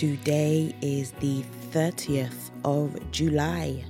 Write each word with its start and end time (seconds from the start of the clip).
Today 0.00 0.74
is 0.80 1.10
the 1.20 1.44
30th 1.72 2.50
of 2.64 3.10
July. 3.10 3.84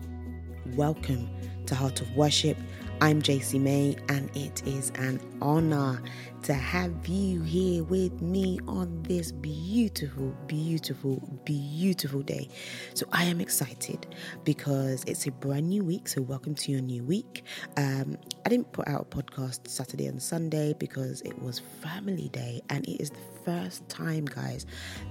Welcome 0.75 1.31
to 1.67 1.77
Heart 1.77 2.01
of 2.01 2.17
Worship. 2.17 2.57
I'm 3.03 3.23
JC 3.23 3.59
May, 3.59 3.97
and 4.11 4.29
it 4.37 4.63
is 4.67 4.91
an 4.97 5.21
honor 5.41 6.03
to 6.43 6.53
have 6.53 7.09
you 7.09 7.41
here 7.41 7.83
with 7.83 8.21
me 8.21 8.59
on 8.69 9.03
this 9.05 9.33
beautiful, 9.33 10.37
beautiful, 10.47 11.23
beautiful 11.47 12.21
day. 12.21 12.51
So, 12.93 13.07
I 13.11 13.25
am 13.25 13.41
excited 13.41 14.15
because 14.45 15.03
it's 15.05 15.27
a 15.27 15.31
brand 15.31 15.71
new 15.71 15.83
week. 15.83 16.09
So, 16.09 16.21
welcome 16.21 16.55
to 16.57 16.73
your 16.73 16.83
new 16.83 17.03
week. 17.03 17.45
Um, 17.79 18.19
I 18.45 18.51
didn't 18.51 18.71
put 18.73 18.87
out 18.87 19.01
a 19.01 19.17
podcast 19.17 19.67
Saturday 19.67 20.05
and 20.05 20.23
Sunday 20.23 20.75
because 20.75 21.23
it 21.23 21.41
was 21.41 21.59
family 21.59 22.29
day, 22.29 22.61
and 22.69 22.87
it 22.87 23.01
is 23.01 23.09
the 23.09 23.41
first 23.47 23.89
time, 23.89 24.27
guys, 24.27 24.67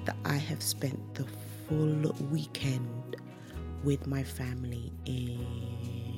that 0.05 0.15
I 0.25 0.35
have 0.35 0.61
spent 0.61 1.15
the 1.15 1.25
full 1.67 2.15
weekend 2.29 3.15
with 3.83 4.05
my 4.05 4.21
family 4.21 4.93
in 5.05 6.08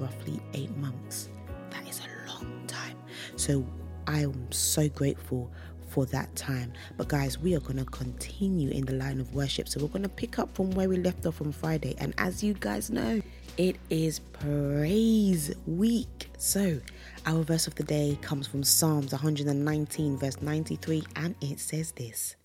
roughly 0.00 0.40
eight 0.54 0.74
months. 0.76 1.28
That 1.70 1.86
is 1.88 2.00
a 2.00 2.30
long 2.30 2.66
time. 2.66 2.96
So 3.36 3.64
I 4.06 4.20
am 4.20 4.50
so 4.50 4.88
grateful 4.88 5.50
for 5.88 6.06
that 6.06 6.34
time. 6.36 6.72
But 6.96 7.08
guys, 7.08 7.38
we 7.38 7.54
are 7.54 7.60
going 7.60 7.78
to 7.78 7.84
continue 7.84 8.70
in 8.70 8.86
the 8.86 8.92
line 8.92 9.20
of 9.20 9.34
worship. 9.34 9.68
So 9.68 9.80
we're 9.80 9.88
going 9.88 10.02
to 10.02 10.08
pick 10.08 10.38
up 10.38 10.54
from 10.54 10.70
where 10.70 10.88
we 10.88 10.96
left 10.96 11.26
off 11.26 11.40
on 11.40 11.52
Friday. 11.52 11.94
And 11.98 12.14
as 12.18 12.42
you 12.42 12.54
guys 12.54 12.90
know, 12.90 13.20
it 13.56 13.76
is 13.90 14.20
praise 14.20 15.52
week. 15.66 16.30
So 16.38 16.80
our 17.26 17.42
verse 17.42 17.66
of 17.66 17.74
the 17.74 17.82
day 17.82 18.18
comes 18.22 18.46
from 18.46 18.62
Psalms 18.62 19.12
119, 19.12 20.16
verse 20.16 20.40
93, 20.40 21.02
and 21.16 21.34
it 21.40 21.60
says 21.60 21.92
this. 21.92 22.36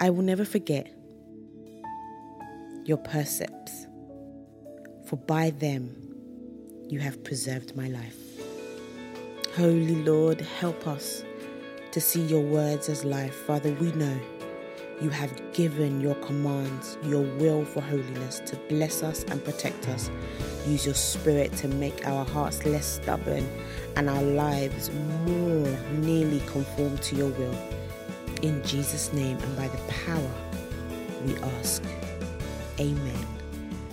I 0.00 0.10
will 0.10 0.22
never 0.22 0.44
forget 0.44 0.92
your 2.88 2.96
percepts, 2.96 3.86
for 5.04 5.16
by 5.16 5.50
them 5.50 5.94
you 6.88 6.98
have 6.98 7.22
preserved 7.22 7.76
my 7.76 7.86
life. 7.88 8.16
Holy 9.54 9.96
Lord, 9.96 10.40
help 10.40 10.86
us 10.86 11.22
to 11.92 12.00
see 12.00 12.22
your 12.22 12.40
words 12.40 12.88
as 12.88 13.04
life. 13.04 13.34
Father, 13.34 13.72
we 13.74 13.92
know 13.92 14.18
you 15.02 15.10
have 15.10 15.52
given 15.52 16.00
your 16.00 16.14
commands, 16.14 16.96
your 17.04 17.20
will 17.36 17.62
for 17.62 17.82
holiness 17.82 18.40
to 18.46 18.56
bless 18.70 19.02
us 19.02 19.22
and 19.24 19.44
protect 19.44 19.86
us. 19.88 20.10
Use 20.66 20.86
your 20.86 20.94
spirit 20.94 21.52
to 21.58 21.68
make 21.68 22.06
our 22.06 22.24
hearts 22.24 22.64
less 22.64 22.86
stubborn 22.86 23.46
and 23.96 24.08
our 24.08 24.22
lives 24.22 24.90
more 25.26 25.78
nearly 25.92 26.40
conform 26.46 26.96
to 26.98 27.16
your 27.16 27.30
will. 27.32 27.58
In 28.40 28.64
Jesus' 28.64 29.12
name 29.12 29.36
and 29.36 29.56
by 29.58 29.68
the 29.68 29.92
power 29.92 30.30
we 31.26 31.36
ask. 31.60 31.82
Amen. 32.80 33.26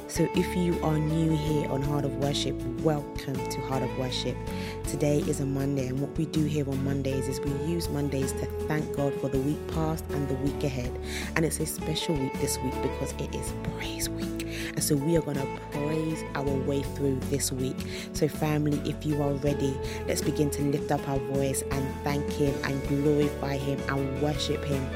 So, 0.07 0.29
if 0.35 0.55
you 0.55 0.79
are 0.83 0.99
new 0.99 1.35
here 1.35 1.67
on 1.71 1.81
Heart 1.81 2.05
of 2.05 2.15
Worship, 2.17 2.55
welcome 2.83 3.33
to 3.33 3.61
Heart 3.61 3.81
of 3.81 3.97
Worship. 3.97 4.37
Today 4.83 5.19
is 5.21 5.39
a 5.39 5.45
Monday, 5.45 5.87
and 5.87 5.99
what 5.99 6.15
we 6.19 6.27
do 6.27 6.43
here 6.45 6.69
on 6.69 6.83
Mondays 6.85 7.27
is 7.27 7.39
we 7.39 7.49
use 7.65 7.89
Mondays 7.89 8.31
to 8.33 8.45
thank 8.67 8.95
God 8.95 9.11
for 9.19 9.27
the 9.27 9.39
week 9.39 9.57
past 9.69 10.05
and 10.11 10.27
the 10.29 10.35
week 10.35 10.63
ahead. 10.63 10.91
And 11.35 11.43
it's 11.43 11.59
a 11.59 11.65
special 11.65 12.13
week 12.13 12.39
this 12.39 12.59
week 12.59 12.79
because 12.83 13.11
it 13.13 13.33
is 13.33 13.51
Praise 13.75 14.07
Week. 14.07 14.43
And 14.75 14.83
so 14.83 14.95
we 14.95 15.17
are 15.17 15.21
going 15.21 15.37
to 15.37 15.47
praise 15.71 16.23
our 16.35 16.43
way 16.43 16.83
through 16.83 17.19
this 17.31 17.51
week. 17.51 17.77
So, 18.13 18.27
family, 18.27 18.79
if 18.87 19.03
you 19.03 19.19
are 19.23 19.33
ready, 19.33 19.75
let's 20.07 20.21
begin 20.21 20.51
to 20.51 20.61
lift 20.61 20.91
up 20.91 21.09
our 21.09 21.19
voice 21.19 21.63
and 21.71 22.03
thank 22.03 22.31
Him 22.31 22.53
and 22.63 22.87
glorify 22.87 23.57
Him 23.57 23.79
and 23.89 24.21
worship 24.21 24.63
Him. 24.63 24.87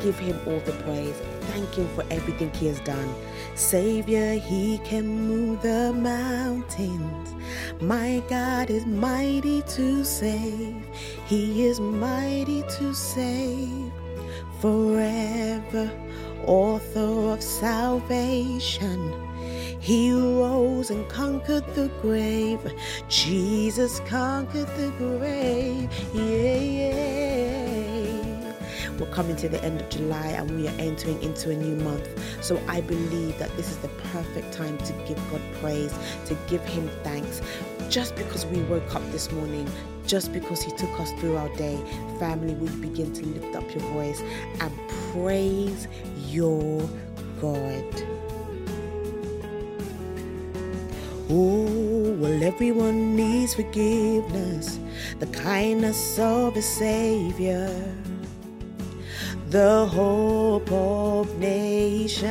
Give 0.00 0.18
Him 0.18 0.38
all 0.46 0.60
the 0.60 0.72
praise 0.84 1.20
thank 1.50 1.74
Him 1.74 1.88
for 1.94 2.04
everything 2.10 2.52
He 2.54 2.66
has 2.66 2.80
done. 2.80 3.14
Savior, 3.54 4.34
He 4.34 4.78
can 4.78 5.06
move 5.06 5.62
the 5.62 5.92
mountains. 5.92 7.34
My 7.80 8.22
God 8.28 8.70
is 8.70 8.86
mighty 8.86 9.62
to 9.62 10.04
save. 10.04 10.76
He 11.26 11.66
is 11.66 11.80
mighty 11.80 12.62
to 12.62 12.94
save 12.94 13.92
forever. 14.60 15.90
Author 16.46 17.32
of 17.32 17.42
salvation. 17.42 19.12
He 19.80 20.12
rose 20.12 20.90
and 20.90 21.08
conquered 21.08 21.66
the 21.74 21.90
grave. 22.02 22.60
Jesus 23.08 24.00
conquered 24.00 24.68
the 24.76 24.90
grave. 24.98 25.88
Yeah, 26.14 26.54
yeah. 26.54 27.49
We're 29.00 29.06
coming 29.06 29.34
to 29.36 29.48
the 29.48 29.64
end 29.64 29.80
of 29.80 29.88
July 29.88 30.26
and 30.26 30.50
we 30.54 30.68
are 30.68 30.74
entering 30.78 31.22
into 31.22 31.50
a 31.50 31.56
new 31.56 31.74
month. 31.82 32.06
So 32.44 32.62
I 32.68 32.82
believe 32.82 33.38
that 33.38 33.56
this 33.56 33.70
is 33.70 33.78
the 33.78 33.88
perfect 34.12 34.52
time 34.52 34.76
to 34.76 34.92
give 35.08 35.16
God 35.30 35.40
praise, 35.54 35.98
to 36.26 36.36
give 36.48 36.62
Him 36.66 36.90
thanks. 37.02 37.40
Just 37.88 38.14
because 38.14 38.44
we 38.44 38.60
woke 38.64 38.94
up 38.94 39.02
this 39.10 39.32
morning, 39.32 39.66
just 40.06 40.34
because 40.34 40.60
He 40.62 40.70
took 40.72 41.00
us 41.00 41.12
through 41.12 41.38
our 41.38 41.48
day, 41.56 41.78
family, 42.18 42.52
we 42.52 42.68
begin 42.86 43.10
to 43.14 43.24
lift 43.24 43.56
up 43.56 43.74
your 43.74 43.84
voice 43.94 44.22
and 44.60 44.70
praise 45.12 45.88
your 46.26 46.86
God. 47.40 48.04
Oh, 51.30 52.16
well, 52.18 52.42
everyone 52.42 53.16
needs 53.16 53.54
forgiveness, 53.54 54.78
the 55.20 55.26
kindness 55.28 56.18
of 56.18 56.54
a 56.54 56.62
Savior 56.62 57.72
the 59.50 59.84
hope 59.86 60.70
of 60.70 61.36
nations. 61.38 62.30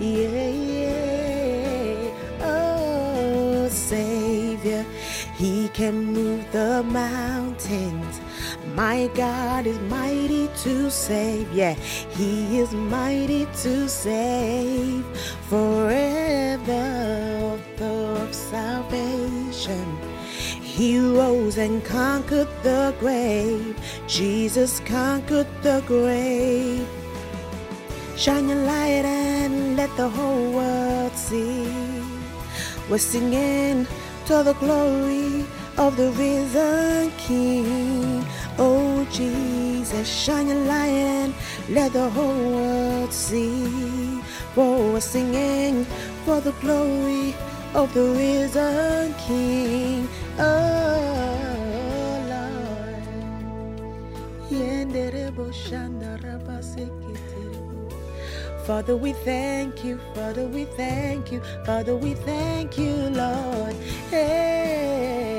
Yeah, 0.00 0.48
yeah. 0.48 2.10
Oh, 2.40 3.68
Savior, 3.70 4.86
He 5.36 5.68
can 5.68 6.02
move 6.14 6.50
the 6.50 6.82
mountains. 6.82 8.20
My 8.74 9.10
God 9.14 9.66
is 9.66 9.78
mighty 9.80 10.48
to 10.64 10.90
save. 10.90 11.52
Yeah, 11.52 11.74
He 12.16 12.58
is 12.58 12.72
mighty 12.72 13.46
to 13.62 13.88
save 13.88 15.04
forever. 15.48 16.94
Of 17.80 18.34
salvation. 18.34 19.86
He 20.78 20.98
rose 20.98 21.58
and 21.58 21.84
conquered 21.84 22.48
the 22.64 22.92
grave. 22.98 23.77
Jesus 24.08 24.80
conquered 24.80 25.46
the 25.60 25.82
grave. 25.86 26.88
Shine 28.16 28.48
your 28.48 28.64
light 28.64 29.04
and 29.04 29.76
let 29.76 29.94
the 29.98 30.08
whole 30.08 30.50
world 30.50 31.14
see. 31.14 31.70
We're 32.88 32.96
singing 32.96 33.86
to 34.24 34.42
the 34.42 34.54
glory 34.54 35.44
of 35.76 35.98
the 35.98 36.10
risen 36.12 37.12
King. 37.18 38.24
Oh 38.58 39.06
Jesus, 39.12 40.08
shine 40.08 40.48
your 40.48 40.64
light 40.64 40.88
and 40.88 41.34
let 41.68 41.92
the 41.92 42.08
whole 42.08 42.50
world 42.50 43.12
see. 43.12 44.22
For 44.54 44.90
we're 44.90 45.00
singing 45.00 45.84
for 46.24 46.40
the 46.40 46.52
glory 46.62 47.34
of 47.74 47.92
the 47.92 48.04
risen 48.16 49.12
King. 49.26 50.08
Oh 50.38 51.37
Father, 58.68 58.96
we 58.96 59.12
thank 59.12 59.82
you. 59.84 59.98
Father, 60.14 60.46
we 60.46 60.64
thank 60.64 61.32
you. 61.32 61.40
Father, 61.64 61.96
we 61.96 62.14
thank 62.14 62.78
you, 62.78 62.94
Lord. 63.10 63.74
Hey, 64.10 65.34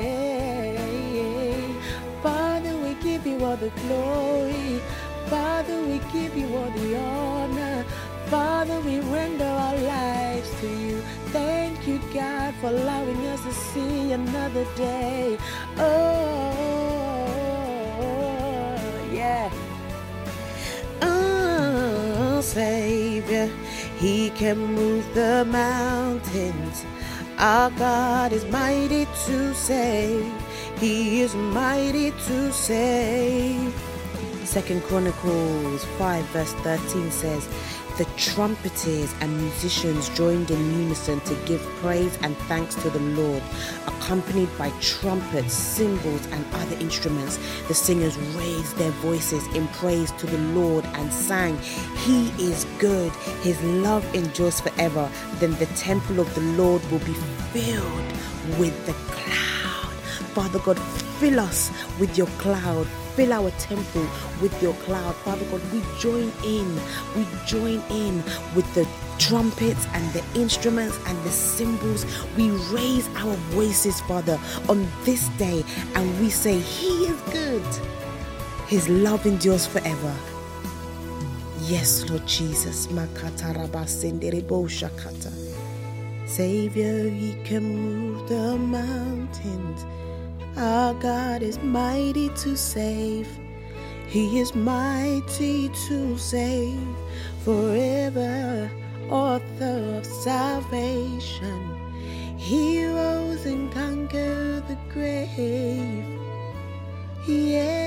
Father, 2.22 2.76
we 2.78 2.94
give 2.94 3.26
you 3.26 3.44
all 3.44 3.56
the 3.56 3.70
glory. 3.82 4.80
Father, 5.26 5.80
we 5.82 6.00
give 6.12 6.36
you 6.36 6.54
all 6.56 6.70
the 6.70 6.96
honor. 6.98 7.84
Father, 8.26 8.80
we 8.80 9.00
render 9.00 9.44
our 9.44 9.76
lives 9.78 10.50
to 10.60 10.68
you. 10.68 11.00
Thank 11.32 11.86
you, 11.86 12.00
God, 12.12 12.54
for 12.56 12.68
allowing 12.68 13.26
us 13.28 13.42
to 13.44 13.52
see 13.52 14.12
another 14.12 14.64
day. 14.76 15.38
Oh, 15.78 16.59
He 24.00 24.30
can 24.30 24.56
move 24.58 25.04
the 25.14 25.44
mountains. 25.44 26.86
Our 27.36 27.70
God 27.72 28.32
is 28.32 28.46
mighty 28.46 29.04
to 29.26 29.54
save. 29.54 30.24
He 30.78 31.20
is 31.20 31.34
mighty 31.34 32.10
to 32.10 32.50
save. 32.50 33.74
Second 34.44 34.82
Chronicles 34.84 35.84
5 35.98 36.24
verse 36.32 36.54
13 36.54 37.10
says, 37.10 37.46
the 38.00 38.06
trumpeters 38.16 39.12
and 39.20 39.42
musicians 39.42 40.08
joined 40.16 40.50
in 40.50 40.80
unison 40.80 41.20
to 41.20 41.34
give 41.44 41.60
praise 41.82 42.16
and 42.22 42.34
thanks 42.48 42.74
to 42.74 42.88
the 42.88 42.98
Lord. 42.98 43.42
Accompanied 43.86 44.48
by 44.56 44.70
trumpets, 44.80 45.52
cymbals, 45.52 46.26
and 46.28 46.42
other 46.54 46.76
instruments, 46.76 47.38
the 47.68 47.74
singers 47.74 48.16
raised 48.16 48.74
their 48.78 48.90
voices 49.02 49.46
in 49.54 49.68
praise 49.68 50.12
to 50.12 50.26
the 50.26 50.38
Lord 50.58 50.86
and 50.94 51.12
sang, 51.12 51.58
He 52.06 52.30
is 52.42 52.64
good, 52.78 53.12
His 53.42 53.62
love 53.64 54.02
endures 54.14 54.62
forever. 54.62 55.10
Then 55.34 55.52
the 55.56 55.66
temple 55.76 56.20
of 56.20 56.34
the 56.34 56.40
Lord 56.40 56.82
will 56.90 57.00
be 57.00 57.12
filled 57.52 58.12
with 58.58 58.86
the 58.86 58.94
cloud. 59.12 59.92
Father 60.32 60.58
God, 60.60 60.78
fill 61.20 61.38
us 61.38 61.70
with 61.98 62.16
your 62.16 62.28
cloud 62.38 62.86
fill 63.20 63.34
our 63.34 63.50
temple 63.58 64.06
with 64.40 64.62
your 64.62 64.72
cloud. 64.84 65.14
Father 65.16 65.44
God, 65.50 65.60
we 65.74 65.82
join 65.98 66.32
in. 66.42 66.74
We 67.14 67.26
join 67.44 67.82
in 67.90 68.16
with 68.56 68.66
the 68.74 68.88
trumpets 69.18 69.86
and 69.92 70.10
the 70.14 70.24
instruments 70.34 70.98
and 71.06 71.22
the 71.22 71.28
cymbals. 71.28 72.06
We 72.34 72.48
raise 72.72 73.06
our 73.16 73.34
voices, 73.52 74.00
Father, 74.00 74.40
on 74.70 74.88
this 75.04 75.28
day 75.36 75.62
and 75.96 76.18
we 76.18 76.30
say, 76.30 76.58
He 76.60 77.04
is 77.12 77.20
good. 77.30 77.62
His 78.68 78.88
love 78.88 79.26
endures 79.26 79.66
forever. 79.66 80.14
Yes, 81.64 82.08
Lord 82.08 82.26
Jesus. 82.26 82.88
Savior, 86.24 87.10
He 87.10 87.36
can 87.44 87.64
move 87.64 88.28
the 88.30 88.56
mountains. 88.56 89.84
Our 90.56 90.94
God 90.94 91.42
is 91.42 91.58
mighty 91.58 92.28
to 92.28 92.56
save. 92.56 93.28
He 94.06 94.40
is 94.40 94.54
mighty 94.54 95.68
to 95.88 96.18
save 96.18 96.96
forever, 97.44 98.70
author 99.08 99.98
of 99.98 100.06
salvation. 100.06 101.76
He 102.36 102.84
rose 102.86 103.46
and 103.46 103.72
conquered 103.72 104.66
the 104.66 104.78
grave. 104.92 106.04
Yeah. 107.28 107.80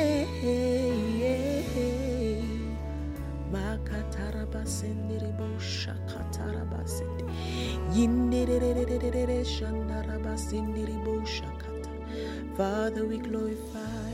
Father, 12.57 13.03
we 13.03 13.17
glorify. 13.17 14.13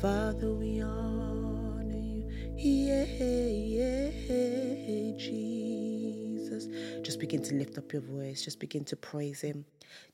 Father, 0.00 0.52
we 0.52 0.82
honor 0.82 1.94
you. 1.94 2.28
Yeah, 2.56 3.04
yeah, 3.04 4.10
Jesus. 5.16 6.66
Just 7.02 7.20
begin 7.20 7.44
to 7.44 7.54
lift 7.54 7.78
up 7.78 7.92
your 7.92 8.02
voice. 8.02 8.44
Just 8.44 8.58
begin 8.58 8.84
to 8.86 8.96
praise 8.96 9.40
Him. 9.40 9.64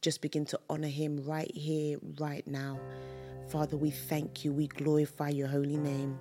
Just 0.03 0.21
begin 0.21 0.45
to 0.47 0.61
honor 0.69 0.89
Him 0.89 1.25
right 1.25 1.51
here, 1.55 1.97
right 2.19 2.47
now. 2.47 2.79
Father, 3.49 3.79
we 3.79 3.91
thank 3.91 4.45
you. 4.45 4.53
We 4.53 4.67
glorify 4.67 5.31
your 5.31 5.49
holy 5.49 5.79
name. 5.79 6.19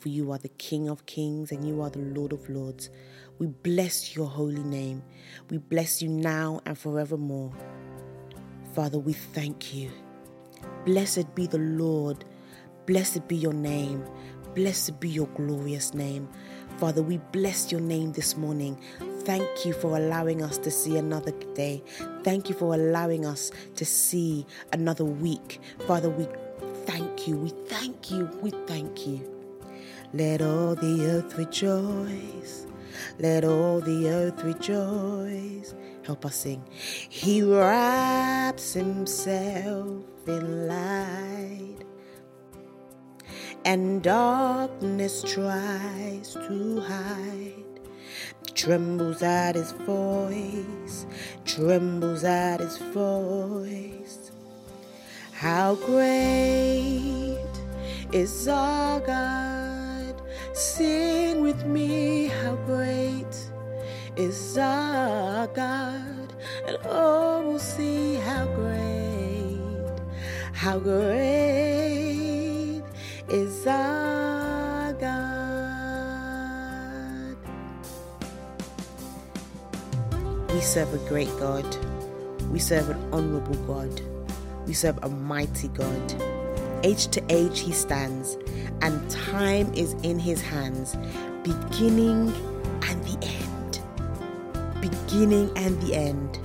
For 0.00 0.08
you 0.08 0.32
are 0.32 0.38
the 0.38 0.48
King 0.48 0.88
of 0.88 1.06
kings 1.06 1.52
and 1.52 1.64
you 1.64 1.82
are 1.82 1.90
the 1.90 2.00
Lord 2.00 2.32
of 2.32 2.50
lords. 2.50 2.90
We 3.38 3.46
bless 3.46 4.16
your 4.16 4.26
holy 4.26 4.64
name. 4.64 5.04
We 5.50 5.58
bless 5.58 6.02
you 6.02 6.08
now 6.08 6.62
and 6.66 6.76
forevermore. 6.76 7.54
Father, 8.74 8.98
we 8.98 9.12
thank 9.12 9.74
you. 9.74 9.90
Blessed 10.84 11.34
be 11.34 11.46
the 11.46 11.58
Lord. 11.58 12.24
Blessed 12.86 13.26
be 13.26 13.36
your 13.36 13.52
name. 13.52 14.04
Blessed 14.54 15.00
be 15.00 15.08
your 15.08 15.26
glorious 15.28 15.92
name. 15.92 16.28
Father, 16.78 17.02
we 17.02 17.18
bless 17.32 17.70
your 17.72 17.80
name 17.80 18.12
this 18.12 18.36
morning. 18.36 18.78
Thank 19.24 19.66
you 19.66 19.72
for 19.72 19.96
allowing 19.96 20.42
us 20.42 20.56
to 20.58 20.70
see 20.70 20.96
another 20.96 21.32
day. 21.54 21.82
Thank 22.22 22.48
you 22.48 22.54
for 22.54 22.74
allowing 22.74 23.26
us 23.26 23.50
to 23.74 23.84
see 23.84 24.46
another 24.72 25.04
week. 25.04 25.60
Father, 25.86 26.08
we 26.08 26.26
thank 26.86 27.28
you. 27.28 27.36
We 27.36 27.50
thank 27.66 28.10
you. 28.10 28.30
We 28.40 28.50
thank 28.66 29.06
you. 29.06 29.20
Let 30.12 30.42
all 30.42 30.74
the 30.74 31.06
earth 31.06 31.36
rejoice. 31.36 32.66
Let 33.18 33.44
all 33.44 33.80
the 33.80 34.08
earth 34.08 34.42
rejoice. 34.44 35.74
Help 36.04 36.24
us 36.24 36.36
sing. 36.36 36.62
He 36.70 37.42
wraps 37.42 38.72
himself 38.72 40.04
in 40.26 40.68
light, 40.68 41.84
and 43.64 44.02
darkness 44.02 45.22
tries 45.22 46.32
to 46.34 46.80
hide. 46.80 47.54
Trembles 48.54 49.22
at 49.22 49.54
his 49.54 49.72
voice, 49.72 51.06
trembles 51.44 52.24
at 52.24 52.60
his 52.60 52.76
voice. 52.78 54.32
How 55.32 55.76
great 55.76 57.38
is 58.12 58.48
our 58.48 59.00
God! 59.00 59.69
Sing 60.52 61.42
with 61.42 61.64
me, 61.64 62.26
how 62.26 62.56
great 62.66 63.50
is 64.16 64.58
our 64.58 65.46
God, 65.46 66.34
and 66.66 66.76
oh, 66.84 67.42
we'll 67.46 67.58
see 67.58 68.16
how 68.16 68.46
great, 68.56 69.58
how 70.52 70.78
great 70.78 72.82
is 73.28 73.66
our 73.66 74.92
God. 74.94 75.30
We 80.52 80.60
serve 80.60 80.92
a 80.92 80.98
great 81.08 81.30
God. 81.38 81.64
We 82.50 82.58
serve 82.58 82.90
an 82.90 82.98
honorable 83.12 83.54
God. 83.66 84.02
We 84.66 84.74
serve 84.74 84.98
a 85.02 85.08
mighty 85.08 85.68
God. 85.68 86.14
Age 86.82 87.08
to 87.08 87.22
age 87.28 87.60
he 87.60 87.72
stands, 87.72 88.36
and 88.82 89.10
time 89.10 89.72
is 89.74 89.94
in 90.02 90.18
his 90.18 90.40
hands, 90.40 90.96
beginning 91.44 92.32
and 92.82 93.04
the 93.04 93.18
end 93.26 93.50
beginning 94.80 95.50
and 95.56 95.80
the 95.82 95.94
end. 95.94 96.38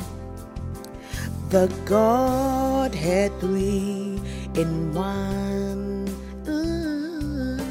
The 1.50 1.68
Godhead 1.86 3.32
three 3.40 4.20
in 4.56 4.94
one. 4.94 6.08
Mm. 6.44 7.62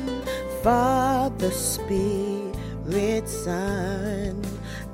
Father, 0.62 1.50
Spirit, 1.50 3.28
Son, 3.28 4.40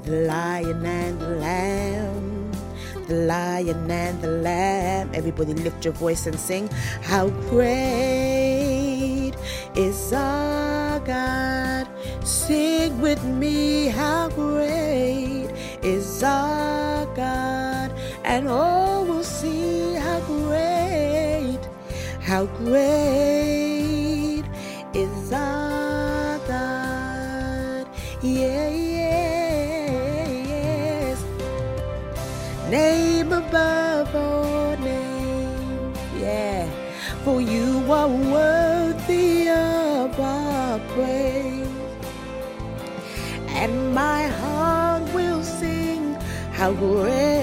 the 0.05 0.27
Lion 0.27 0.85
and 0.85 1.21
the 1.21 1.29
Lamb. 1.29 2.53
The 3.07 3.15
Lion 3.27 3.91
and 3.91 4.23
the 4.23 4.29
Lamb. 4.29 5.11
Everybody 5.15 5.55
lift 5.55 5.85
your 5.85 5.95
voice 5.95 6.27
and 6.27 6.39
sing. 6.39 6.69
How 7.03 7.29
great 7.51 8.30
is 9.81 10.13
our 10.13 11.01
God. 11.01 11.89
Sing 12.23 13.01
with 13.01 13.25
me, 13.25 13.89
how 13.89 14.29
great 14.29 15.49
is 15.83 16.23
our 16.23 17.07
God, 17.17 17.91
and 18.23 18.47
all 18.47 19.07
will 19.07 19.25
see 19.25 19.95
how 19.95 20.21
great, 20.21 21.61
how 22.21 22.45
great 22.63 24.45
is 24.93 25.33
our 25.33 26.39
God. 26.47 27.89
Yeah, 28.21 28.69
yeah, 28.69 30.29
yes. 30.53 31.25
Name 32.69 33.33
above 33.33 34.15
all 34.15 34.77
names, 34.77 35.99
yeah. 36.21 36.69
For 37.25 37.41
you 37.41 37.91
are 37.91 38.09
worthy 38.09 39.50
how 46.61 47.40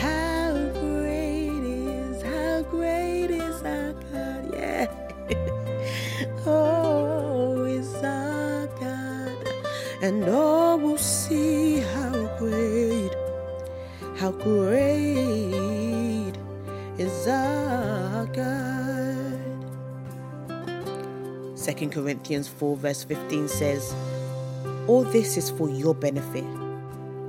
How 0.00 0.52
great 0.80 1.64
is, 1.64 2.22
how 2.22 2.62
great 2.70 3.30
is 3.30 3.62
our 3.62 3.92
God, 3.92 4.54
yeah. 4.54 4.86
oh. 6.46 7.64
is 7.64 7.92
our 8.04 8.68
God. 8.78 9.48
and 10.00 10.28
all 10.28 10.78
will 10.78 10.96
see 10.96 11.80
how 11.80 12.38
great, 12.38 13.10
how 14.16 14.30
great 14.30 16.32
is 16.98 17.26
our 17.26 18.26
God. 18.26 19.42
2 21.56 21.88
Corinthians 21.88 22.46
4, 22.46 22.76
verse 22.76 23.02
15 23.04 23.48
says, 23.48 23.92
All 24.86 25.02
this 25.02 25.36
is 25.36 25.50
for 25.50 25.68
your 25.68 25.94
benefit, 25.94 26.44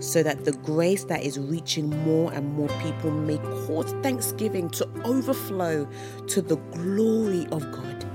so 0.04 0.22
that 0.22 0.44
the 0.44 0.52
grace 0.52 1.06
that 1.06 1.24
is 1.24 1.40
reaching 1.40 1.90
more 2.04 2.32
and 2.34 2.54
more 2.54 2.68
people 2.82 3.10
may 3.10 3.38
cause 3.66 3.94
thanksgiving 4.04 4.70
to 4.70 4.88
overflow 5.06 5.88
to 6.28 6.42
the 6.42 6.58
glory 6.74 7.48
of 7.52 7.62
God. 7.72 8.06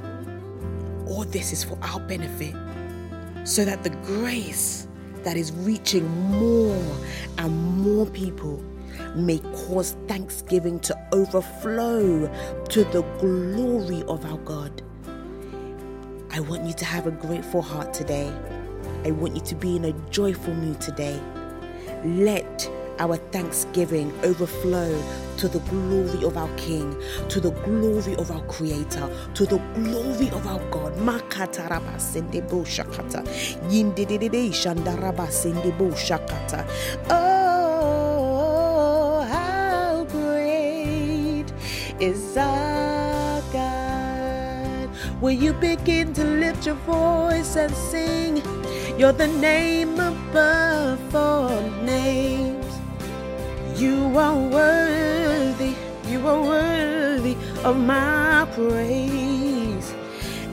All 1.08 1.24
this 1.24 1.50
is 1.50 1.64
for 1.64 1.78
our 1.80 1.98
benefit 2.00 2.54
so 3.44 3.64
that 3.64 3.82
the 3.84 3.90
grace 3.90 4.86
that 5.24 5.38
is 5.38 5.50
reaching 5.52 6.06
more 6.30 6.76
and 7.38 7.56
more 7.78 8.04
people 8.04 8.62
may 9.16 9.38
cause 9.66 9.96
thanksgiving 10.06 10.78
to 10.80 11.08
overflow 11.12 12.30
to 12.68 12.84
the 12.84 13.02
glory 13.18 14.02
of 14.08 14.26
our 14.26 14.38
God. 14.38 14.82
I 16.30 16.40
want 16.40 16.66
you 16.66 16.74
to 16.74 16.84
have 16.84 17.06
a 17.06 17.10
grateful 17.10 17.62
heart 17.62 17.94
today. 17.94 18.30
I 19.06 19.10
want 19.12 19.34
you 19.34 19.40
to 19.40 19.54
be 19.54 19.76
in 19.76 19.86
a 19.86 19.92
joyful 20.10 20.54
mood 20.54 20.82
today. 20.82 21.18
Let 22.04 22.70
our 23.00 23.16
thanksgiving 23.32 24.12
overflow 24.24 25.02
to 25.38 25.48
the 25.48 25.58
glory 25.70 26.24
of 26.24 26.36
our 26.36 26.48
King, 26.56 26.96
to 27.28 27.40
the 27.40 27.50
glory 27.50 28.14
of 28.16 28.30
our 28.30 28.42
Creator, 28.46 29.08
to 29.34 29.46
the 29.46 29.58
glory 29.74 30.30
of 30.30 30.46
our 30.46 30.60
God. 30.70 30.96
Sendebo 35.30 35.92
shakata. 35.94 36.64
Oh, 37.10 39.26
how 39.30 40.04
great 40.04 41.46
is 42.00 42.36
our 42.36 43.42
God. 43.52 44.88
Will 45.20 45.32
you 45.32 45.52
begin 45.54 46.12
to 46.14 46.24
lift 46.24 46.66
your 46.66 46.76
voice 46.76 47.56
and 47.56 47.74
sing? 47.74 48.42
You're 48.98 49.12
the 49.12 49.28
name 49.28 50.00
above 50.00 51.14
all 51.14 51.60
names. 51.84 52.66
You 53.76 54.18
are 54.18 54.36
worthy, 54.36 55.76
you 56.08 56.26
are 56.26 56.42
worthy 56.42 57.36
of 57.62 57.76
my 57.76 58.48
praise. 58.56 59.94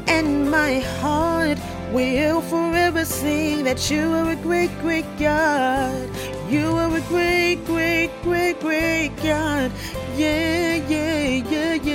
And 0.05 0.51
my 0.51 0.77
heart 1.01 1.57
will 1.91 2.39
forever 2.41 3.03
sing 3.03 3.63
that 3.63 3.89
you 3.89 4.13
are 4.13 4.29
a 4.29 4.35
great, 4.35 4.69
great 4.79 5.07
God. 5.17 6.07
You 6.47 6.67
are 6.67 6.95
a 6.95 7.01
great, 7.09 7.65
great, 7.65 8.11
great, 8.21 8.59
great 8.59 9.11
God. 9.23 9.71
Yeah, 10.15 10.75
yeah, 10.87 11.49
yeah, 11.49 11.73
yeah. 11.73 11.94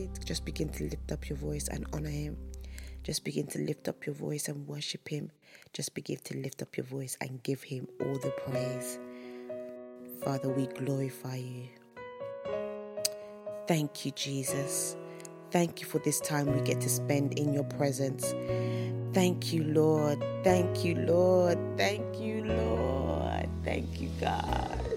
Shandarabaseket. 0.00 0.24
Just 0.24 0.44
begin 0.44 0.68
to 0.70 0.84
lift 0.84 1.12
up 1.12 1.28
your 1.28 1.38
voice 1.38 1.68
and 1.68 1.86
honor 1.92 2.10
him. 2.10 2.36
Just 3.02 3.24
begin 3.24 3.46
to 3.48 3.58
lift 3.58 3.88
up 3.88 4.06
your 4.06 4.14
voice 4.14 4.48
and 4.48 4.66
worship 4.66 5.08
him. 5.08 5.30
Just 5.72 5.94
begin 5.94 6.18
to 6.24 6.36
lift 6.36 6.62
up 6.62 6.76
your 6.76 6.84
voice 6.86 7.16
and 7.20 7.42
give 7.42 7.62
him 7.62 7.88
all 8.00 8.18
the 8.18 8.32
praise. 8.46 8.98
Father, 10.22 10.50
we 10.50 10.66
glorify 10.66 11.36
you. 11.36 11.68
Thank 13.66 14.04
you, 14.04 14.12
Jesus. 14.12 14.96
Thank 15.50 15.80
you 15.80 15.86
for 15.86 15.98
this 16.00 16.20
time 16.20 16.54
we 16.54 16.60
get 16.60 16.80
to 16.82 16.88
spend 16.88 17.38
in 17.38 17.54
your 17.54 17.64
presence. 17.64 18.34
Thank 19.12 19.52
you, 19.52 19.64
Lord. 19.64 20.22
Thank 20.44 20.84
you, 20.84 20.94
Lord. 20.96 21.58
Thank 21.76 22.20
you, 22.20 22.44
Lord. 22.44 23.48
Thank 23.64 24.00
you, 24.00 24.10
God. 24.20 24.89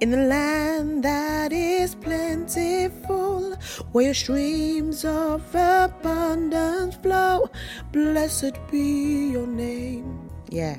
In 0.00 0.10
the 0.10 0.16
land 0.16 1.04
that 1.04 1.52
is 1.52 1.94
plentiful, 1.94 3.54
where 3.92 4.06
your 4.06 4.14
streams 4.14 5.04
of 5.04 5.42
abundance 5.54 6.96
flow, 6.96 7.50
blessed 7.92 8.56
be 8.70 9.32
your 9.32 9.46
name. 9.46 10.30
Yeah. 10.48 10.78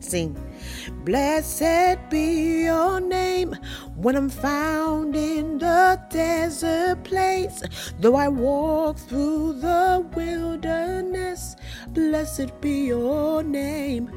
Sing. 0.00 0.34
Blessed 1.04 1.98
be 2.08 2.64
your 2.64 2.98
name 2.98 3.54
when 3.94 4.16
I'm 4.16 4.30
found 4.30 5.14
in 5.14 5.58
the 5.58 6.00
desert 6.08 7.04
place. 7.04 7.62
Though 8.00 8.14
I 8.14 8.28
walk 8.28 8.96
through 8.96 9.60
the 9.60 10.06
wilderness, 10.16 11.56
blessed 11.88 12.58
be 12.62 12.86
your 12.86 13.42
name. 13.42 14.10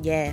Yeah. 0.00 0.32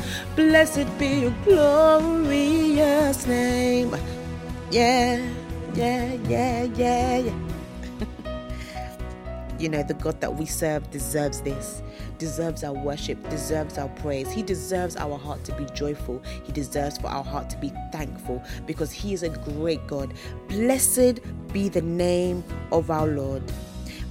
blessed 0.49 0.97
be 0.97 1.21
your 1.21 1.35
glorious 1.45 3.27
name. 3.27 3.95
Yeah, 4.71 5.23
yeah, 5.75 6.13
yeah, 6.27 6.63
yeah, 6.63 7.17
yeah. 7.17 7.35
You 9.59 9.69
know, 9.69 9.83
the 9.83 9.93
God 9.93 10.19
that 10.21 10.33
we 10.33 10.47
serve 10.47 10.89
deserves 10.89 11.41
this, 11.41 11.83
deserves 12.17 12.63
our 12.63 12.73
worship, 12.73 13.21
deserves 13.29 13.77
our 13.77 13.89
praise. 13.89 14.31
He 14.31 14.41
deserves 14.41 14.95
our 14.95 15.19
heart 15.19 15.43
to 15.43 15.55
be 15.55 15.65
joyful. 15.75 16.19
He 16.43 16.51
deserves 16.51 16.97
for 16.97 17.07
our 17.07 17.23
heart 17.23 17.51
to 17.51 17.57
be 17.57 17.71
thankful 17.91 18.41
because 18.65 18.91
He 18.91 19.13
is 19.13 19.21
a 19.21 19.29
great 19.29 19.85
God. 19.85 20.15
Blessed 20.47 21.19
be 21.53 21.69
the 21.69 21.83
name 21.83 22.43
of 22.71 22.89
our 22.89 23.05
Lord. 23.05 23.43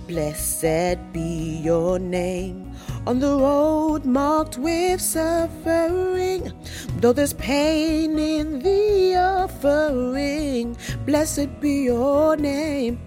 Blessed 0.07 0.99
be 1.13 1.61
your 1.65 1.99
name 1.99 2.73
on 3.07 3.19
the 3.19 3.29
road 3.29 4.05
marked 4.05 4.59
with 4.59 5.01
suffering. 5.01 6.53
Though 6.99 7.13
there's 7.13 7.33
pain 7.35 8.19
in 8.19 8.61
the 8.61 9.17
offering, 9.17 10.77
blessed 11.07 11.61
be 11.61 11.85
your 11.85 12.37
name. 12.37 13.01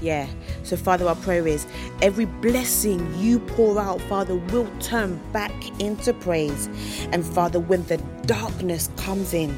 Yeah. 0.00 0.26
So, 0.62 0.76
Father, 0.76 1.06
our 1.08 1.16
prayer 1.16 1.46
is 1.46 1.66
every 2.00 2.26
blessing 2.26 3.12
you 3.18 3.40
pour 3.40 3.78
out, 3.78 4.00
Father, 4.02 4.36
will 4.36 4.70
turn 4.80 5.20
back 5.32 5.52
into 5.80 6.12
praise. 6.14 6.68
And, 7.12 7.24
Father, 7.24 7.60
when 7.60 7.84
the 7.84 7.96
darkness 8.26 8.88
comes 8.96 9.34
in, 9.34 9.56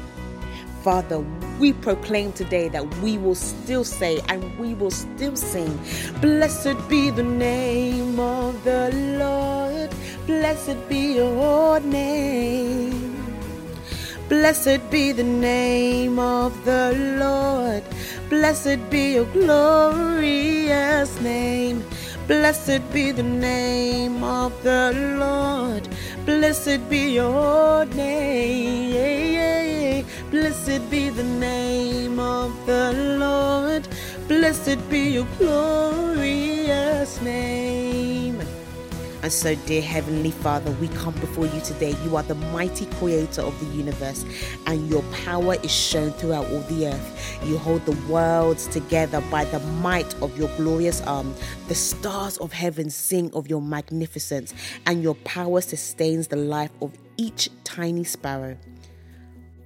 Father, 0.81 1.19
we 1.59 1.73
proclaim 1.73 2.31
today 2.33 2.69
that 2.69 2.85
we 2.97 3.17
will 3.17 3.35
still 3.35 3.83
say 3.83 4.21
and 4.29 4.57
we 4.57 4.73
will 4.73 4.91
still 4.91 5.35
sing, 5.35 5.79
Blessed 6.21 6.77
be 6.89 7.09
the 7.09 7.23
name 7.23 8.19
of 8.19 8.63
the 8.63 8.91
Lord, 9.19 9.89
blessed 10.25 10.77
be 10.89 11.15
your 11.15 11.79
name. 11.79 13.13
Blessed 14.29 14.89
be 14.89 15.11
the 15.11 15.23
name 15.23 16.17
of 16.17 16.53
the 16.65 16.93
Lord. 17.19 17.83
Blessed 18.29 18.89
be 18.89 19.13
your 19.13 19.25
glorious 19.25 21.19
name. 21.21 21.83
Blessed 22.27 22.81
be 22.93 23.11
the 23.11 23.21
name 23.21 24.23
of 24.23 24.51
the 24.63 24.91
Lord. 25.19 25.87
Blessed 26.25 26.89
be 26.89 27.13
your 27.15 27.85
name. 27.85 29.52
Blessed 30.33 30.89
be 30.89 31.09
the 31.09 31.23
name 31.23 32.19
of 32.19 32.65
the 32.65 32.91
Lord. 33.19 33.87
Blessed 34.27 34.79
be 34.89 35.11
your 35.11 35.27
glorious 35.37 37.21
name. 37.21 38.41
And 39.21 39.31
so, 39.31 39.53
dear 39.67 39.83
Heavenly 39.83 40.31
Father, 40.31 40.71
we 40.81 40.87
come 40.87 41.13
before 41.19 41.45
you 41.45 41.61
today. 41.61 41.95
You 42.03 42.15
are 42.15 42.23
the 42.23 42.33
mighty 42.33 42.87
creator 42.97 43.43
of 43.43 43.59
the 43.59 43.77
universe, 43.77 44.25
and 44.65 44.89
your 44.89 45.03
power 45.11 45.53
is 45.61 45.71
shown 45.71 46.09
throughout 46.13 46.49
all 46.49 46.61
the 46.61 46.87
earth. 46.87 47.39
You 47.45 47.59
hold 47.59 47.85
the 47.85 47.95
worlds 48.11 48.65
together 48.65 49.21
by 49.29 49.45
the 49.45 49.59
might 49.59 50.19
of 50.19 50.35
your 50.35 50.49
glorious 50.57 50.99
arm. 51.01 51.35
The 51.67 51.75
stars 51.75 52.37
of 52.37 52.51
heaven 52.51 52.89
sing 52.89 53.31
of 53.35 53.47
your 53.47 53.61
magnificence, 53.61 54.55
and 54.87 55.03
your 55.03 55.13
power 55.13 55.61
sustains 55.61 56.29
the 56.29 56.37
life 56.37 56.71
of 56.81 56.91
each 57.17 57.51
tiny 57.63 58.03
sparrow. 58.03 58.57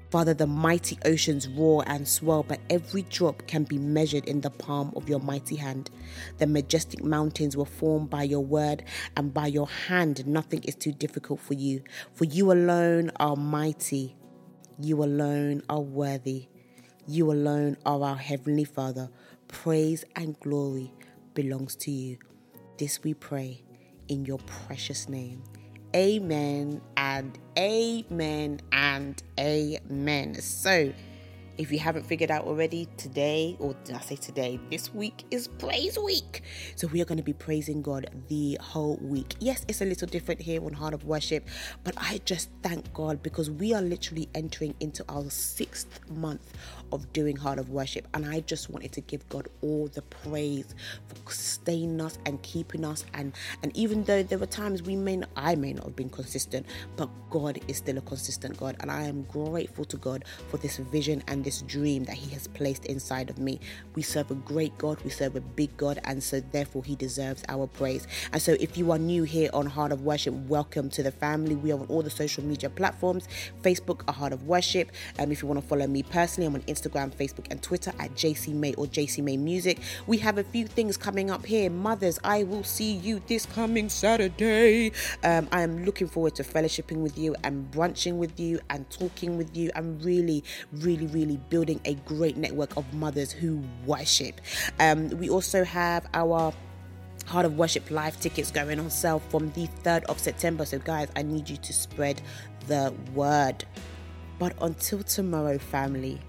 Father, 0.10 0.34
the 0.34 0.48
mighty 0.48 0.98
oceans 1.04 1.50
roar 1.50 1.84
and 1.86 2.08
swell, 2.08 2.44
but 2.44 2.62
every 2.70 3.02
drop 3.04 3.46
can 3.46 3.66
be 3.66 3.78
measured 3.78 4.26
in 4.26 4.40
the 4.40 4.50
palm 4.50 4.94
of 4.96 5.10
your 5.10 5.20
mighty 5.20 5.58
hand. 5.58 5.90
The 6.38 6.48
majestic 6.48 7.04
mountains 7.04 7.58
were 7.58 7.66
formed 7.66 8.10
by 8.10 8.24
your 8.24 8.44
word, 8.44 8.84
and 9.18 9.34
by 9.34 9.48
your 9.48 9.68
hand 9.68 10.26
nothing 10.26 10.64
is 10.64 10.76
too 10.76 10.94
difficult 10.94 11.42
for 11.42 11.56
you. 11.56 11.84
For 12.14 12.24
you 12.24 12.54
alone 12.54 13.12
are 13.18 13.36
mighty, 13.36 14.16
you 14.80 15.04
alone 15.04 15.62
are 15.70 15.82
worthy, 15.82 16.48
you 17.06 17.30
alone 17.30 17.76
are 17.86 18.02
our 18.02 18.16
Heavenly 18.16 18.66
Father. 18.66 19.10
Praise 19.50 20.06
and 20.16 20.40
glory 20.40 20.94
belongs 21.34 21.76
to 21.78 21.92
you. 21.92 22.18
This 22.78 23.04
we 23.04 23.14
pray 23.14 23.64
in 24.08 24.24
your 24.24 24.40
precious 24.40 25.10
name. 25.10 25.44
Amen 25.98 26.80
and 26.96 27.40
amen 27.58 28.60
and 28.72 29.24
amen. 29.40 30.36
So, 30.36 30.94
if 31.58 31.72
you 31.72 31.80
haven't 31.80 32.06
figured 32.06 32.30
out 32.30 32.46
already, 32.46 32.88
today, 32.98 33.56
or 33.60 33.76
did 33.84 33.96
I 33.96 34.00
say 34.00 34.16
today, 34.16 34.60
this 34.70 34.94
week 34.94 35.24
is 35.32 35.48
Praise 35.48 35.98
Week. 35.98 36.44
So 36.76 36.88
we 36.88 37.02
are 37.02 37.06
going 37.06 37.18
to 37.18 37.24
be 37.24 37.34
praising 37.34 37.82
God 37.82 38.10
the 38.28 38.58
whole 38.62 38.98
week. 39.02 39.36
Yes, 39.40 39.66
it's 39.68 39.82
a 39.82 39.86
little 39.86 40.08
different 40.08 40.40
here 40.40 40.64
on 40.64 40.74
Heart 40.74 40.94
of 40.94 41.06
Worship, 41.06 41.48
but 41.84 41.96
I 41.98 42.22
just 42.26 42.50
thank 42.62 42.94
God 42.94 43.24
because 43.24 43.50
we 43.50 43.74
are 43.74 43.82
literally 43.82 44.30
entering 44.36 44.76
into 44.80 45.04
our 45.10 45.30
sixth 45.30 46.00
month 46.10 46.54
of 46.92 47.12
doing 47.12 47.36
Heart 47.36 47.60
of 47.60 47.70
Worship. 47.72 48.08
And 48.14 48.26
I 48.26 48.42
just 48.42 48.70
wanted 48.70 48.92
to 48.94 49.02
give 49.02 49.28
God 49.30 49.48
all 49.62 49.88
the 49.88 50.04
praise 50.04 50.76
for 51.08 51.32
sustaining 51.32 52.00
us 52.02 52.20
and 52.26 52.42
keeping 52.44 52.86
us. 52.86 53.04
And, 53.16 53.34
and 53.64 53.76
even 53.76 54.04
though 54.04 54.22
there 54.22 54.38
were 54.38 54.46
times 54.46 54.84
we 54.84 54.96
may 54.96 55.18
not, 55.18 55.30
I 55.36 55.56
may 55.56 55.74
not 55.74 55.86
have 55.86 55.96
been 55.96 56.10
consistent, 56.10 56.68
but 56.96 57.10
God 57.32 57.60
is 57.68 57.78
still 57.78 57.98
a 57.98 58.02
consistent 58.02 58.58
God. 58.58 58.76
And 58.80 58.92
I 58.92 59.04
am 59.04 59.24
grateful 59.24 59.86
to 59.86 59.98
God 59.98 60.26
for 60.50 60.58
this 60.58 60.78
vision 60.78 61.24
and 61.28 61.47
this 61.48 61.62
dream 61.62 62.04
that 62.04 62.16
He 62.16 62.30
has 62.34 62.46
placed 62.46 62.84
inside 62.88 63.30
of 63.30 63.40
me. 63.40 63.62
We 63.96 64.02
serve 64.02 64.32
a 64.32 64.36
great 64.36 64.78
God, 64.78 65.02
we 65.06 65.10
serve 65.10 65.38
a 65.38 65.40
big 65.40 65.78
God, 65.78 65.98
and 66.04 66.22
so 66.22 66.42
therefore 66.42 66.84
He 66.84 66.94
deserves 66.94 67.42
our 67.48 67.68
praise. 67.68 68.06
And 68.34 68.42
so 68.42 68.58
if 68.60 68.78
you 68.78 68.92
are 68.92 68.98
new 68.98 69.24
here 69.24 69.50
on 69.54 69.66
Heart 69.66 69.94
of 69.94 70.02
Worship, 70.02 70.34
welcome 70.34 70.90
to 70.90 71.04
the 71.04 71.12
family. 71.12 71.56
We 71.56 71.72
are 71.72 71.80
on 71.80 71.86
all 71.86 72.02
the 72.02 72.10
social 72.10 72.44
media 72.44 72.70
platforms 72.70 73.30
Facebook, 73.62 74.02
A 74.10 74.12
Heart 74.12 74.34
of 74.34 74.44
Worship. 74.44 74.92
Um, 75.20 75.32
if 75.32 75.42
you 75.42 75.48
want 75.48 75.62
to 75.62 75.66
follow 75.66 75.88
me 75.88 76.04
personally, 76.04 76.48
I'm 76.48 76.56
on 76.56 76.64
Instagram, 76.64 77.16
Facebook, 77.16 77.48
and 77.50 77.64
Twitter 77.64 77.94
at 77.98 78.14
JC 78.16 78.54
May 78.54 78.74
or 78.74 78.86
JC 78.86 79.24
May 79.24 79.38
Music. 79.38 79.80
We 80.06 80.18
have 80.18 80.38
a 80.38 80.44
few 80.44 80.68
things 80.68 80.98
coming 80.98 81.32
up 81.32 81.46
here. 81.46 81.70
Mothers, 81.70 82.20
I 82.26 82.44
will 82.44 82.66
see 82.66 82.92
you 82.92 83.22
this 83.28 83.46
coming 83.46 83.88
Saturday. 83.88 84.92
Um, 85.24 85.48
I 85.54 85.62
am 85.62 85.86
looking 85.86 86.08
forward 86.08 86.36
to 86.36 86.44
fellowshipping 86.44 86.98
with 86.98 87.18
you 87.18 87.38
and 87.46 87.72
brunching 87.72 88.18
with 88.18 88.38
you 88.38 88.60
and 88.70 88.90
talking 88.90 89.38
with 89.38 89.56
you 89.56 89.72
and 89.76 90.04
really, 90.04 90.44
really, 90.74 91.08
really 91.08 91.37
building 91.50 91.80
a 91.86 91.94
great 91.94 92.38
network 92.38 92.76
of 92.78 92.92
mothers 92.94 93.32
who 93.32 93.64
worship. 93.86 94.42
Um, 94.80 95.10
we 95.10 95.30
also 95.30 95.64
have 95.64 96.08
our 96.14 96.54
Heart 97.26 97.46
of 97.46 97.58
Worship 97.58 97.92
live 97.92 98.20
tickets 98.20 98.52
going 98.52 98.80
on 98.80 98.90
sale 98.90 99.20
from 99.20 99.52
the 99.52 99.68
3rd 99.84 100.06
of 100.06 100.20
September. 100.20 100.66
So, 100.66 100.80
guys, 100.80 101.10
I 101.16 101.24
need 101.24 101.50
you 101.50 101.58
to 101.58 101.74
spread 101.74 102.22
the 102.68 102.94
word. 103.14 103.66
But 104.40 104.54
until 104.62 105.04
tomorrow, 105.04 105.58
family, 105.58 106.22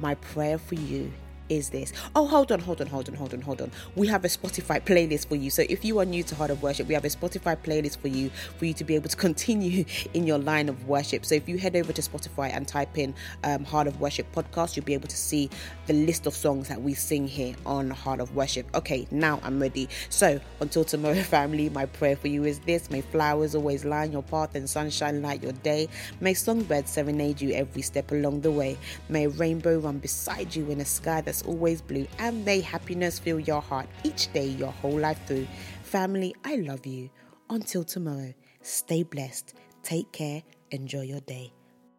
my 0.00 0.14
prayer 0.16 0.58
for 0.58 0.76
you 0.76 1.12
is 1.48 1.70
this? 1.70 1.92
Oh, 2.14 2.26
hold 2.26 2.52
on, 2.52 2.60
hold 2.60 2.80
on, 2.80 2.86
hold 2.86 3.08
on, 3.08 3.14
hold 3.14 3.34
on, 3.34 3.40
hold 3.40 3.60
on. 3.60 3.70
We 3.94 4.06
have 4.08 4.24
a 4.24 4.28
Spotify 4.28 4.80
playlist 4.80 5.28
for 5.28 5.36
you. 5.36 5.50
So 5.50 5.64
if 5.68 5.84
you 5.84 5.98
are 5.98 6.04
new 6.04 6.22
to 6.24 6.34
Heart 6.34 6.50
of 6.50 6.62
Worship, 6.62 6.86
we 6.88 6.94
have 6.94 7.04
a 7.04 7.08
Spotify 7.08 7.56
playlist 7.56 7.98
for 7.98 8.08
you 8.08 8.30
for 8.58 8.64
you 8.64 8.74
to 8.74 8.84
be 8.84 8.94
able 8.94 9.08
to 9.08 9.16
continue 9.26 9.84
in 10.14 10.26
your 10.26 10.38
line 10.38 10.68
of 10.68 10.88
worship. 10.88 11.24
So 11.24 11.34
if 11.34 11.48
you 11.48 11.58
head 11.58 11.76
over 11.76 11.92
to 11.92 12.02
Spotify 12.02 12.50
and 12.52 12.66
type 12.66 12.98
in 12.98 13.14
um, 13.44 13.64
Heart 13.64 13.88
of 13.88 14.00
Worship 14.00 14.30
podcast, 14.32 14.76
you'll 14.76 14.84
be 14.84 14.94
able 14.94 15.08
to 15.08 15.16
see 15.16 15.50
the 15.86 15.92
list 15.92 16.26
of 16.26 16.34
songs 16.34 16.68
that 16.68 16.80
we 16.80 16.94
sing 16.94 17.28
here 17.28 17.54
on 17.64 17.90
Heart 17.90 18.20
of 18.20 18.34
Worship. 18.34 18.66
Okay, 18.74 19.06
now 19.10 19.40
I'm 19.42 19.60
ready. 19.60 19.88
So 20.08 20.40
until 20.60 20.84
tomorrow, 20.84 21.14
family, 21.22 21.68
my 21.70 21.86
prayer 21.86 22.16
for 22.16 22.28
you 22.28 22.44
is 22.44 22.58
this: 22.60 22.90
May 22.90 23.00
flowers 23.00 23.54
always 23.54 23.84
line 23.84 24.12
your 24.12 24.22
path 24.22 24.54
and 24.54 24.68
sunshine 24.68 25.22
light 25.22 25.42
your 25.42 25.52
day. 25.52 25.88
May 26.20 26.34
songbirds 26.34 26.90
serenade 26.90 27.40
you 27.40 27.52
every 27.52 27.82
step 27.82 28.10
along 28.12 28.40
the 28.40 28.50
way. 28.50 28.78
May 29.08 29.26
a 29.26 29.28
rainbow 29.28 29.78
run 29.78 29.98
beside 29.98 30.54
you 30.54 30.70
in 30.70 30.80
a 30.80 30.84
sky 30.84 31.20
that's 31.36 31.48
always 31.48 31.82
blue, 31.82 32.06
and 32.18 32.44
may 32.44 32.60
happiness 32.60 33.18
fill 33.18 33.40
your 33.40 33.60
heart 33.60 33.86
each 34.04 34.32
day, 34.32 34.46
your 34.46 34.72
whole 34.72 34.98
life 34.98 35.20
through. 35.26 35.46
Family, 35.82 36.34
I 36.44 36.56
love 36.56 36.86
you. 36.86 37.10
Until 37.50 37.84
tomorrow, 37.84 38.34
stay 38.62 39.02
blessed, 39.02 39.54
take 39.82 40.10
care, 40.12 40.42
enjoy 40.70 41.02
your 41.02 41.20
day. 41.20 41.52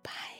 Bye. 0.03 0.36